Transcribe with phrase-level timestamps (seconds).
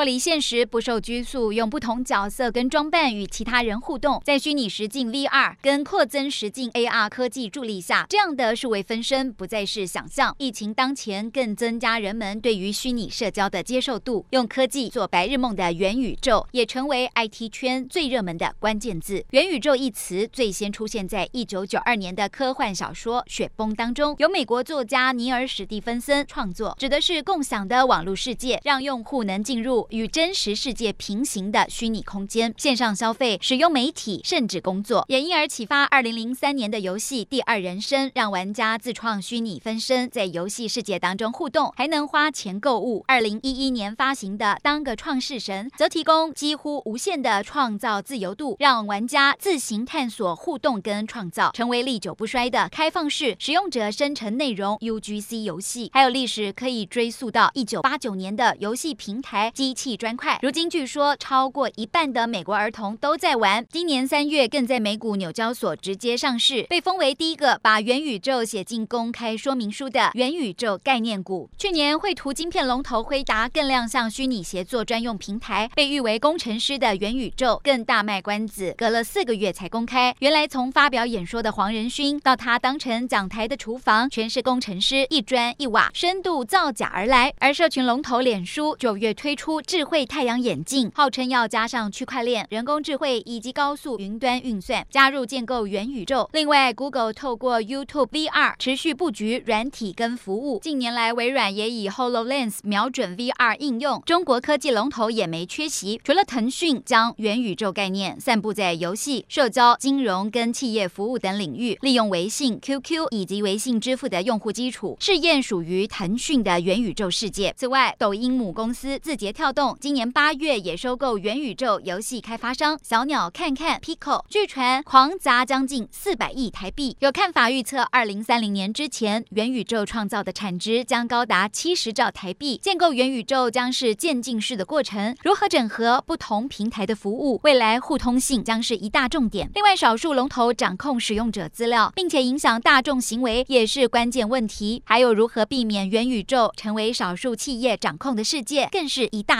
[0.00, 10.34] 脱离现实，不受拘束，用不同角色跟装扮与其他人互动，在虚拟实境 VR 跟扩增实境 AR 科技助力下，这样的数位分身不再是想象。
[10.38, 14.24] 疫情当前，更增加人们对于虚拟社交的接受度。
[14.30, 19.22] 用科技做白日梦的元宇宙，也成为 IT 圈最热门的关键字。
[19.32, 29.86] 元宇宙一词最先出现在一九九二年的科幻小说《雪崩》当中，由美国作家尼尔·史蒂芬森创作，指的是共享的网络世界，让用户能进入。
[29.90, 43.04] 与真实世界平行的虚拟空间，线上消费、使用媒体，甚至工作，也因而启发二零零三年的游戏《第二人生》，让玩家自创虚拟分身，在游戏世界当中互动，还能花钱购物。
[43.06, 55.90] 二零一一年发行的《当个创世神》，则提供几乎无限的创造自由度，让玩家自行探索、互动跟创造，成为历久不衰的开放式使用者生成内容 UGC 游戏。
[55.92, 63.64] 还有历史可以追溯到一九八九年的游戏平台机器砖块，如今据说超过一半的美国儿童都在玩。
[63.70, 71.48] 今年三月更在美股纽交所直接上市，被封为第一个把元宇宙写进公开说明书的元宇宙概念股。
[71.56, 80.12] 去年绘图晶片龙头辉达更亮相虚拟协作专用平台，被誉为工程师的元宇宙更大卖关子，隔了四个月才公开。
[80.18, 87.32] 原来从发表演说的黄仁勋到他当成讲台的厨房，全是工程师一砖一瓦深度造假而来。
[87.38, 96.28] 而社群龙头脸书九月推出智慧太阳眼镜号称要加上区块链、人工智慧以及高速云端运算，加入建构元宇宙。
[96.32, 100.58] 另外，Google 透过 YouTube VR 持续布局软体跟服务。
[100.60, 104.02] 近年来，微软也以 HoloLens 瞄准 VR 应用。
[104.06, 117.54] 中国科技龙头也没缺席，除了腾讯将元宇宙概念散布在游戏、社交、金融跟企业服务等领域，利用微信、QQ 以及微信支付的用户基础，试验属于腾讯的元宇宙世界。
[117.56, 126.96] 此外，抖音母公司字节跳动今年八月也收购元宇宙游戏开发商小鸟看看 Pico，据传狂砸将近四百亿台币。
[127.00, 132.58] 有看法预测，二零三零年之前，元宇宙创造的产值将高达七十兆台币。
[132.62, 139.50] 建构元宇宙将是渐进式的过程，如何整合不同平台的服务，未来互通性将是一大重点。
[139.54, 144.82] 另外，少数龙头掌控使用者资料，并且影响大众行为，也是关键问题。
[144.84, 149.39] 还有如何避免元宇宙成为少数企业掌控的世界，更是一大